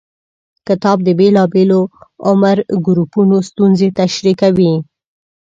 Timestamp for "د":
1.03-1.09